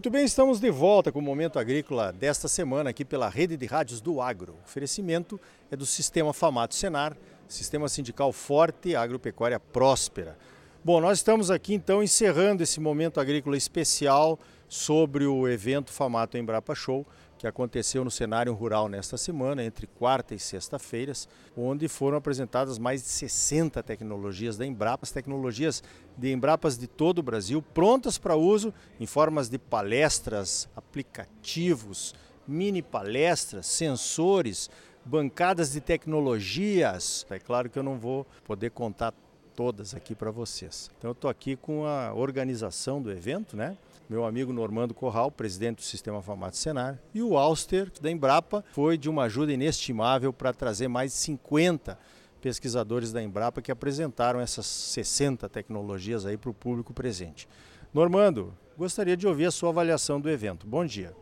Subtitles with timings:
[0.00, 3.66] Muito bem, estamos de volta com o Momento Agrícola desta semana aqui pela Rede de
[3.66, 4.54] Rádios do Agro.
[4.54, 5.38] O oferecimento
[5.70, 7.14] é do Sistema Famato Senar,
[7.46, 10.38] Sistema Sindical Forte, Agropecuária Próspera.
[10.82, 16.74] Bom, nós estamos aqui então encerrando esse Momento Agrícola especial sobre o evento Famato Embrapa
[16.74, 17.06] Show,
[17.40, 21.26] que aconteceu no cenário rural nesta semana, entre quarta e sexta-feiras,
[21.56, 25.82] onde foram apresentadas mais de 60 tecnologias da Embrapa, as tecnologias
[26.18, 32.14] de Embrapas de todo o Brasil, prontas para uso em formas de palestras, aplicativos,
[32.46, 34.68] mini palestras, sensores,
[35.02, 37.24] bancadas de tecnologias.
[37.30, 39.14] É claro que eu não vou poder contar
[39.56, 40.90] todas aqui para vocês.
[40.98, 43.78] Então eu estou aqui com a organização do evento, né?
[44.10, 48.98] Meu amigo Normando Corral, presidente do Sistema Famato Senar, e o Auster, da Embrapa, foi
[48.98, 51.96] de uma ajuda inestimável para trazer mais de 50
[52.42, 57.48] pesquisadores da Embrapa que apresentaram essas 60 tecnologias aí para o público presente.
[57.94, 60.66] Normando, gostaria de ouvir a sua avaliação do evento.
[60.66, 61.14] Bom dia.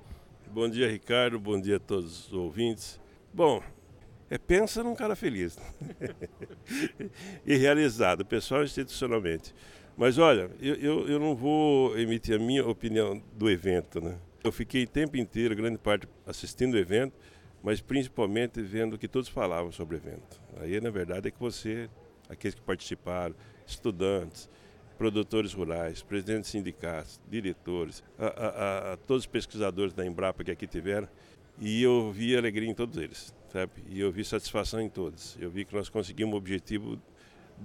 [0.51, 1.39] Bom dia, Ricardo.
[1.39, 2.99] Bom dia a todos os ouvintes.
[3.35, 3.63] Bom,
[4.31, 5.59] é pensa num cara feliz
[7.45, 9.55] e realizado, pessoal institucionalmente.
[9.99, 14.17] Mas olha, eu, eu, eu, não vou emitir a minha opinião do evento, né?
[14.45, 17.13] Eu fiquei o tempo inteiro, grande parte, assistindo o evento,
[17.65, 20.41] mas principalmente vendo o que todos falavam sobre o evento.
[20.61, 21.91] Aí, na verdade, é que você,
[22.29, 23.35] aqueles que participaram,
[23.67, 24.49] estudantes,
[24.97, 30.53] produtores rurais, presidentes de sindicatos, diretores, a, a, a, todos os pesquisadores da Embrapa que
[30.53, 31.09] aqui tiveram,
[31.59, 33.73] e eu vi alegria em todos eles, sabe?
[33.89, 35.37] E eu vi satisfação em todos.
[35.41, 37.01] Eu vi que nós conseguimos o objetivo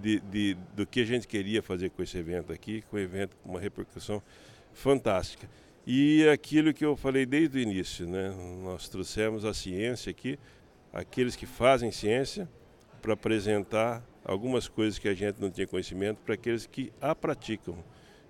[0.02, 3.36] de, de, do que a gente queria fazer com esse evento aqui, com o evento
[3.42, 4.22] com uma repercussão
[4.74, 5.48] fantástica.
[5.86, 8.34] E aquilo que eu falei desde o início, né?
[8.64, 10.40] nós trouxemos a ciência aqui,
[10.92, 12.48] aqueles que fazem ciência,
[13.02, 17.78] para apresentar algumas coisas que a gente não tinha conhecimento para aqueles que a praticam.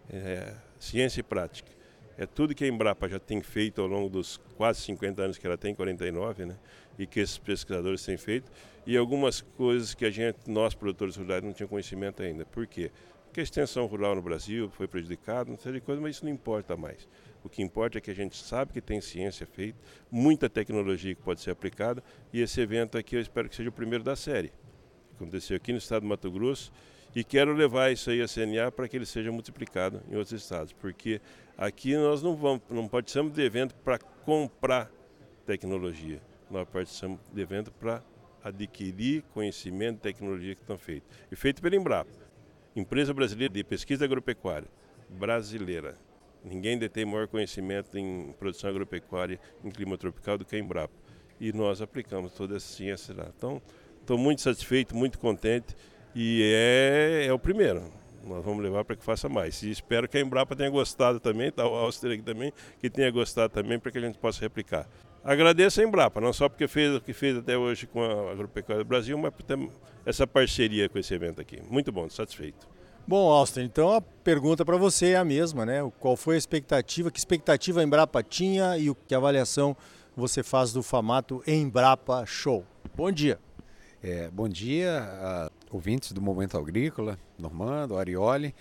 [0.09, 1.71] É, ciência e prática.
[2.17, 5.47] É tudo que a Embrapa já tem feito ao longo dos quase 50 anos que
[5.47, 6.57] ela tem, 49, né?
[6.99, 8.51] e que esses pesquisadores têm feito,
[8.85, 12.45] e algumas coisas que a gente, nós produtores rurais, não tinha conhecimento ainda.
[12.45, 12.91] Por quê?
[13.25, 16.31] Porque a extensão rural no Brasil foi prejudicada, não sei de coisa, mas isso não
[16.31, 17.07] importa mais.
[17.44, 19.77] O que importa é que a gente sabe que tem ciência feita,
[20.11, 23.73] muita tecnologia que pode ser aplicada, e esse evento aqui eu espero que seja o
[23.73, 24.51] primeiro da série.
[25.15, 26.71] Aconteceu aqui no estado do Mato Grosso,
[27.15, 30.73] e quero levar isso aí a CNA para que ele seja multiplicado em outros estados,
[30.73, 31.21] porque
[31.57, 34.91] aqui nós não vamos, não participamos de evento para comprar
[35.45, 36.21] tecnologia
[36.53, 38.03] nós participamos de evento para
[38.43, 41.09] adquirir conhecimento e tecnologia que estão feitos.
[41.31, 42.11] E feito pela Embrapa,
[42.75, 44.67] empresa brasileira de pesquisa agropecuária,
[45.09, 45.95] brasileira.
[46.43, 50.93] Ninguém detém maior conhecimento em produção agropecuária em clima tropical do que a Embrapa.
[51.39, 53.31] E nós aplicamos toda essa ciência lá.
[53.35, 53.61] Então,
[54.01, 55.75] estou muito satisfeito, muito contente
[56.13, 57.83] e é, é o primeiro.
[58.25, 59.61] Nós vamos levar para que faça mais.
[59.63, 63.11] E espero que a Embrapa tenha gostado também, tá, o Auster aqui também, que tenha
[63.11, 64.87] gostado também, para que a gente possa replicar.
[65.23, 68.84] Agradeço a Embrapa, não só porque fez o que fez até hoje com a Agropecuária
[68.84, 69.57] do Brasil, mas por ter
[70.06, 71.61] essa parceria com esse evento aqui.
[71.69, 72.67] Muito bom, satisfeito.
[73.07, 75.79] Bom, Austin, então a pergunta para você é a mesma, né?
[76.00, 79.78] Qual foi a expectativa, que expectativa a Embrapa tinha e o que avaliação
[80.16, 82.66] você faz do Famato Embrapa Show?
[82.94, 83.39] Bom dia.
[84.01, 88.53] É, bom dia, ouvintes do Momento Agrícola, Normando, Arioli.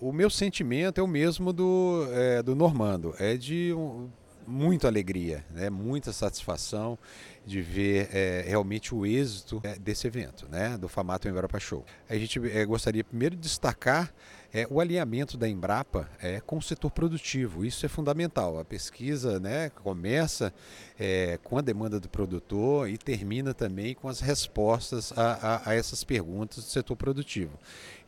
[0.00, 4.10] O meu sentimento é o mesmo do, é, do Normando, é de um,
[4.46, 5.68] muita alegria, né?
[5.70, 6.98] muita satisfação
[7.46, 10.76] de ver é, realmente o êxito é, desse evento, né?
[10.76, 11.84] do Famato Embrapa Show.
[12.08, 14.12] A gente é, gostaria primeiro de destacar
[14.56, 17.64] é, o alinhamento da Embrapa é, com o setor produtivo.
[17.64, 18.58] Isso é fundamental.
[18.58, 20.52] A pesquisa né, começa
[20.98, 25.32] é, com a demanda do produtor e termina também com as respostas a,
[25.66, 27.58] a, a essas perguntas do setor produtivo.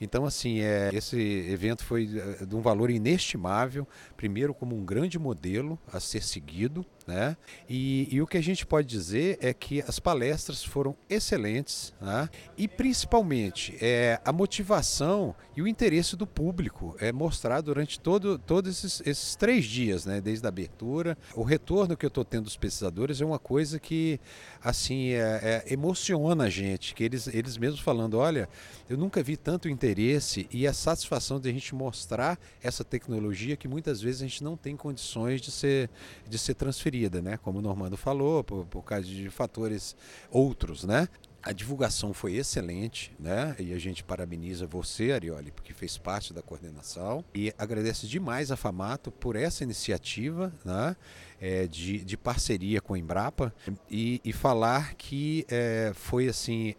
[0.01, 2.09] Então, assim, é, esse evento foi
[2.41, 7.37] é, de um valor inestimável, primeiro como um grande modelo a ser seguido, né?
[7.69, 12.29] E, e, o que a gente pode dizer é que as palestras foram excelentes né?
[12.57, 18.71] e principalmente é, a motivação e o interesse do público é mostrado durante todo, todos
[18.71, 20.21] esses, esses três dias, né?
[20.21, 21.19] desde a abertura.
[21.35, 24.21] O retorno que eu estou tendo dos pesquisadores é uma coisa que
[24.63, 28.49] assim é, é, emociona a gente, que eles, eles mesmos falando, olha,
[28.89, 33.69] eu nunca vi tanto interesse e a satisfação de a gente mostrar essa tecnologia que
[33.69, 35.91] muitas vezes a gente não tem condições de ser,
[36.29, 37.37] de ser transferida né?
[37.37, 39.97] Como o Normando falou, por, por causa de fatores
[40.31, 41.09] outros, né?
[41.43, 43.55] A divulgação foi excelente, né?
[43.59, 47.25] E a gente parabeniza você, Arioli, porque fez parte da coordenação.
[47.35, 50.97] E agradece demais a Famato por essa iniciativa, né?
[51.41, 53.55] É, de, de parceria com a Embrapa
[53.89, 56.75] e, e falar que é, foi assim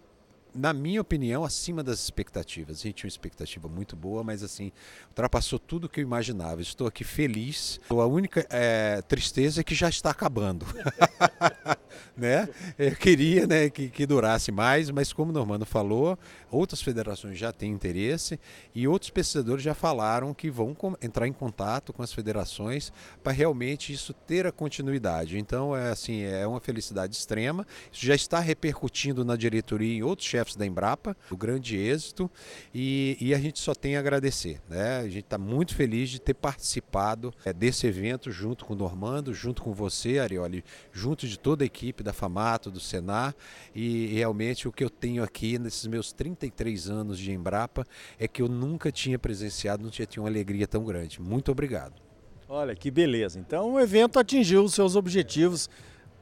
[0.54, 2.80] na minha opinião, acima das expectativas.
[2.80, 4.72] A gente tinha uma expectativa muito boa, mas assim,
[5.10, 6.62] ultrapassou tudo o que eu imaginava.
[6.62, 7.80] Estou aqui feliz.
[7.90, 10.66] A única é, tristeza é que já está acabando.
[12.16, 12.50] né?
[12.78, 16.18] Eu queria né, que, que durasse mais, mas como o Normando falou,
[16.52, 18.40] outras federações já têm interesse
[18.74, 22.92] e outros pesquisadores já falaram que vão entrar em contato com as federações
[23.24, 25.38] para realmente isso ter a continuidade.
[25.38, 27.66] Então, é assim, é uma felicidade extrema.
[27.92, 32.30] Isso já está repercutindo na diretoria em outros chefes da Embrapa, o grande êxito,
[32.74, 34.62] e, e, a gente só tem a agradecer.
[34.70, 34.98] Né?
[35.00, 39.34] A gente está muito feliz de ter participado é, desse evento junto com o Normando,
[39.34, 43.36] junto com você, Arioli, junto de toda a equipe da FAMATO, do Senar,
[43.74, 47.86] e realmente o que eu tenho aqui nesses meus 33 anos de Embrapa
[48.18, 51.22] é que eu nunca tinha presenciado, não tinha tido uma alegria tão grande.
[51.22, 52.10] Muito obrigado.
[52.48, 53.40] Olha que beleza.
[53.40, 55.70] Então o evento atingiu os seus objetivos,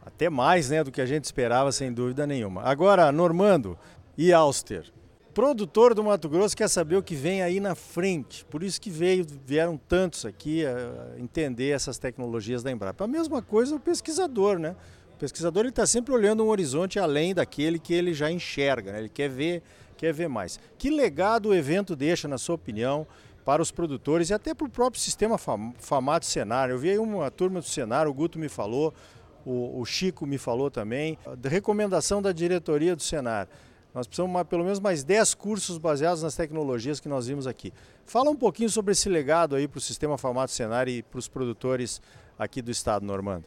[0.05, 2.63] até mais né, do que a gente esperava, sem dúvida nenhuma.
[2.63, 3.77] Agora, Normando,
[4.17, 4.91] e Auster.
[5.33, 8.43] Produtor do Mato Grosso quer saber o que vem aí na frente.
[8.45, 13.03] Por isso que veio, vieram tantos aqui a entender essas tecnologias da Embrapa.
[13.03, 14.75] A mesma coisa o pesquisador, né?
[15.13, 18.99] O pesquisador está sempre olhando um horizonte além daquele que ele já enxerga, né?
[18.99, 19.61] ele quer ver,
[19.95, 20.59] quer ver mais.
[20.77, 23.05] Que legado o evento deixa, na sua opinião,
[23.45, 25.37] para os produtores e até para o próprio sistema
[25.79, 26.69] Famato Senar?
[26.69, 28.93] Eu vi aí uma turma do Senar, o Guto me falou,
[29.45, 33.47] o, Chico me falou também, da recomendação da diretoria do Senar.
[33.93, 37.73] Nós precisamos pelo menos mais 10 cursos baseados nas tecnologias que nós vimos aqui.
[38.05, 41.27] Fala um pouquinho sobre esse legado aí para o sistema Famato Senar e para os
[41.27, 42.01] produtores
[42.37, 43.45] aqui do estado, Normando.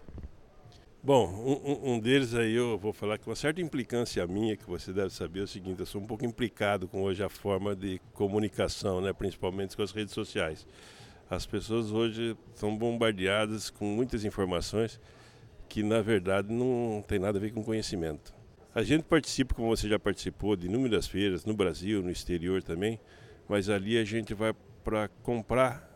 [1.03, 4.93] Bom, um, um, deles aí eu vou falar com uma certa implicância minha, que você
[4.93, 7.99] deve saber é o seguinte, eu sou um pouco implicado com hoje a forma de
[8.13, 10.67] comunicação, né, principalmente com as redes sociais.
[11.31, 15.01] As pessoas hoje são bombardeadas com muitas informações
[15.71, 18.35] que na verdade não tem nada a ver com conhecimento.
[18.73, 23.01] A gente participa, como você já participou, de inúmeras feiras no Brasil, no exterior também,
[23.49, 25.91] mas ali a gente vai para comprar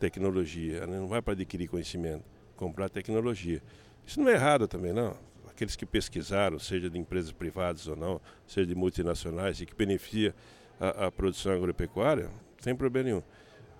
[0.00, 0.98] tecnologia, né?
[0.98, 2.24] não vai para adquirir conhecimento,
[2.56, 3.62] comprar tecnologia.
[4.06, 5.14] Isso não é errado também, não.
[5.46, 10.34] Aqueles que pesquisaram, seja de empresas privadas ou não, seja de multinacionais e que beneficia
[10.80, 13.22] a, a produção agropecuária, sem problema nenhum.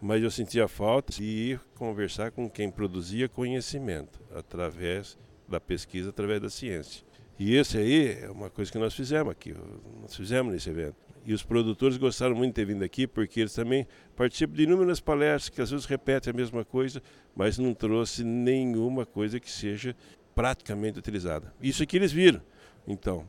[0.02, 5.18] Mas eu sentia falta de ir conversar com quem produzia conhecimento através
[5.48, 7.04] da pesquisa, através da ciência.
[7.38, 9.54] E esse aí é uma coisa que nós fizemos aqui,
[10.00, 10.96] nós fizemos nesse evento.
[11.26, 15.00] E os produtores gostaram muito de ter vindo aqui, porque eles também participam de inúmeras
[15.00, 17.02] palestras que às vezes repetem a mesma coisa,
[17.34, 19.96] mas não trouxe nenhuma coisa que seja
[20.34, 21.52] praticamente utilizada.
[21.60, 22.42] Isso aqui eles viram.
[22.86, 23.26] Então,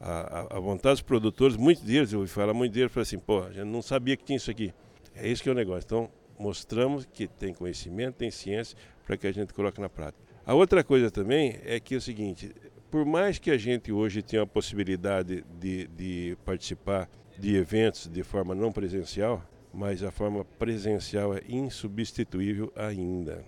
[0.00, 3.42] a, a vontade dos produtores, muitos deles, eu ouvi falar, muitos deles falaram assim, pô,
[3.42, 4.72] a gente não sabia que tinha isso aqui.
[5.14, 5.84] É isso que é o negócio.
[5.86, 10.22] Então, mostramos que tem conhecimento, tem ciência, para que a gente coloque na prática.
[10.44, 12.54] A outra coisa também é que é o seguinte,
[12.90, 17.08] por mais que a gente hoje tenha a possibilidade de, de participar
[17.38, 23.44] de eventos de forma não presencial, mas a forma presencial é insubstituível ainda.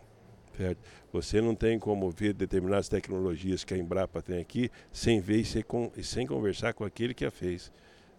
[0.56, 0.78] Certo?
[1.12, 6.04] Você não tem como ver determinadas tecnologias que a Embrapa tem aqui sem ver e
[6.04, 7.72] sem, conversar com aquele que a fez,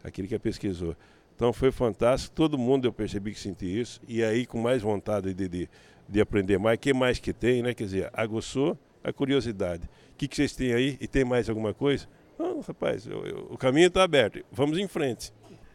[0.03, 0.95] aquele que a pesquisou.
[1.35, 5.33] Então foi fantástico, todo mundo eu percebi que sentiu isso, e aí com mais vontade
[5.33, 5.69] de, de,
[6.09, 7.73] de aprender mais, que mais que tem, né?
[7.73, 9.85] Quer dizer, aguçou a curiosidade.
[10.13, 10.97] O que, que vocês têm aí?
[10.99, 12.07] E tem mais alguma coisa?
[12.37, 14.43] Não, rapaz, eu, eu, o caminho está aberto.
[14.51, 15.33] Vamos em frente.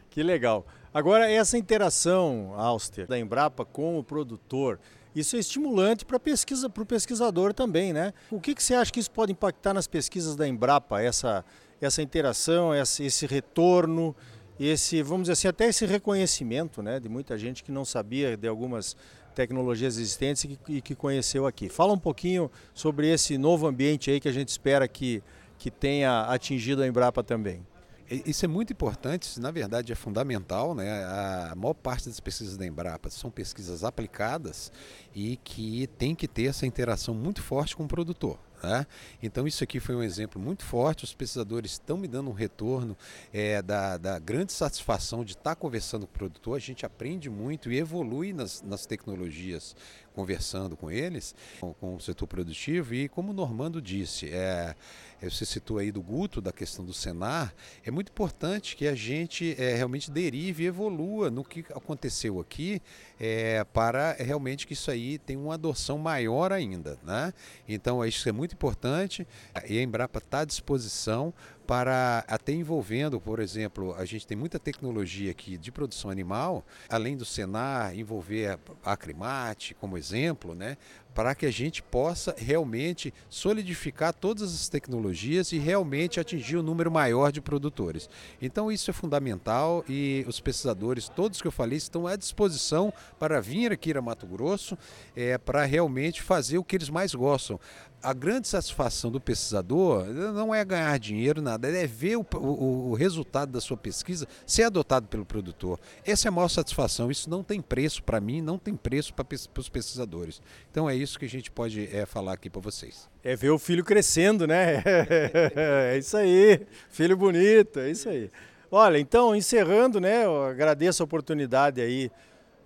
[0.09, 0.65] Que legal.
[0.93, 4.79] Agora, essa interação, Auster, da Embrapa com o produtor,
[5.15, 8.13] isso é estimulante para pesquisa, o pesquisador também, né?
[8.31, 11.43] O que, que você acha que isso pode impactar nas pesquisas da Embrapa, essa,
[11.81, 14.15] essa interação, esse, esse retorno,
[14.59, 18.47] esse, vamos dizer assim, até esse reconhecimento né, de muita gente que não sabia de
[18.47, 18.95] algumas
[19.37, 21.69] tecnologias existentes e que, e que conheceu aqui.
[21.69, 25.21] Fala um pouquinho sobre esse novo ambiente aí que a gente espera que,
[25.59, 27.61] que tenha atingido a Embrapa também.
[28.09, 31.03] Isso é muito importante, na verdade é fundamental, né?
[31.51, 34.71] A maior parte das pesquisas da Embrapa são pesquisas aplicadas
[35.13, 38.39] e que tem que ter essa interação muito forte com o produtor.
[38.63, 38.87] Né?
[39.21, 41.03] Então isso aqui foi um exemplo muito forte.
[41.03, 42.97] Os pesquisadores estão me dando um retorno
[43.31, 46.55] é, da, da, grande satisfação de estar conversando com o produtor.
[46.55, 49.75] A gente aprende muito e evolui nas, nas tecnologias
[50.17, 52.95] conversando com eles, com, o setor produtivo.
[52.95, 54.75] E como o Normando disse, é,
[55.21, 57.53] você citou aí do Guto, da questão do Senar,
[57.85, 62.81] é muito importante que a gente é, realmente derive e evolua no que aconteceu aqui
[63.19, 66.97] é, para realmente que isso aí tenha uma adoção maior ainda.
[67.03, 67.31] Né?
[67.67, 69.27] Então isso é muito importante
[69.69, 71.31] e a Embrapa está à disposição
[71.67, 77.17] para até envolvendo, por exemplo, a gente tem muita tecnologia aqui de produção animal, além
[77.17, 80.77] do Senar envolver a Acrimate como exemplo, né,
[81.17, 86.91] para que a gente possa realmente solidificar todas as tecnologias e realmente atingir um número
[86.91, 88.07] maior de produtores.
[88.39, 93.41] Então isso é fundamental e os pesquisadores, todos que eu falei, estão à disposição para
[93.41, 94.77] vir aqui a Mato Grosso
[95.15, 97.59] é, para realmente fazer o que eles mais gostam
[98.01, 102.93] a grande satisfação do pesquisador não é ganhar dinheiro, nada, é ver o, o, o,
[102.93, 105.79] resultado da sua pesquisa ser adotado pelo produtor.
[106.05, 107.09] Essa é a maior satisfação.
[107.09, 109.25] Isso não tem preço para mim, não tem preço para
[109.57, 110.41] os pesquisadores.
[110.69, 113.07] Então é isso que a gente pode é, falar aqui para vocês.
[113.23, 114.83] É ver o filho crescendo, né?
[115.93, 116.65] é isso aí.
[116.89, 118.31] Filho bonito, é isso aí.
[118.71, 120.25] Olha, então, encerrando, né?
[120.25, 122.09] Eu agradeço a oportunidade aí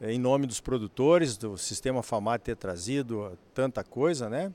[0.01, 4.51] em nome dos produtores, do Sistema FAMAT ter trazido tanta coisa, né?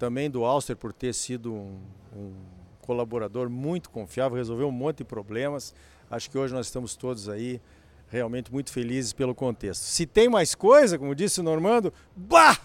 [0.00, 1.78] também do Auster por ter sido um,
[2.16, 2.32] um
[2.80, 5.74] colaborador muito confiável, resolveu um monte de problemas.
[6.10, 7.60] Acho que hoje nós estamos todos aí
[8.10, 9.82] realmente muito felizes pelo contexto.
[9.82, 12.58] Se tem mais coisa, como disse o Normando, bah!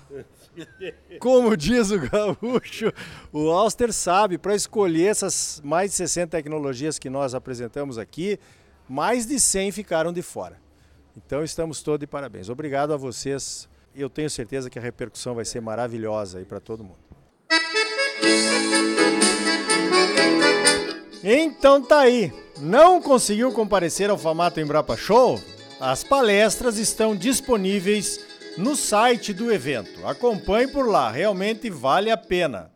[1.19, 2.91] Como diz o gaúcho,
[3.31, 8.39] o Auster sabe, para escolher essas mais de 60 tecnologias que nós apresentamos aqui,
[8.87, 10.57] mais de 100 ficaram de fora.
[11.17, 12.47] Então estamos todos de parabéns.
[12.49, 13.67] Obrigado a vocês.
[13.93, 16.99] Eu tenho certeza que a repercussão vai ser maravilhosa aí para todo mundo.
[21.21, 22.31] Então tá aí.
[22.59, 25.41] Não conseguiu comparecer ao Famato Embrapa Show?
[25.77, 28.19] As palestras estão disponíveis
[28.57, 30.07] no site do evento.
[30.07, 32.71] Acompanhe por lá, realmente vale a pena.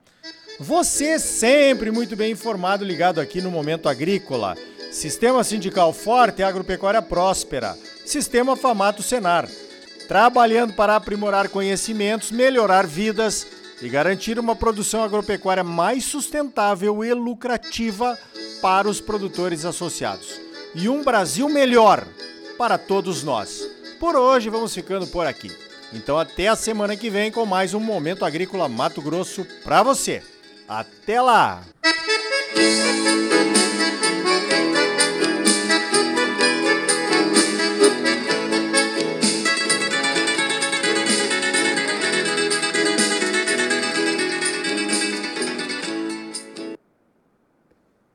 [0.60, 4.58] Você sempre muito bem informado, ligado aqui no Momento Agrícola.
[4.92, 7.78] Sistema Sindical Forte, Agropecuária Próspera.
[8.06, 9.48] Sistema Famato Senar.
[10.10, 13.48] Trabalhando para aprimorar conhecimentos, melhorar vidas
[13.82, 18.20] e garantir uma produção agropecuária mais sustentável e lucrativa
[18.62, 20.40] para os produtores associados.
[20.76, 22.06] E um Brasil melhor
[22.58, 23.68] para todos nós.
[24.00, 25.52] Por hoje vamos ficando por aqui.
[25.92, 30.22] Então até a semana que vem com mais um Momento Agrícola Mato Grosso para você.
[30.68, 31.64] Até lá!